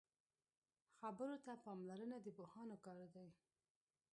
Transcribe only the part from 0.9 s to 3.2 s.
خبرو ته پاملرنه د پوهانو کار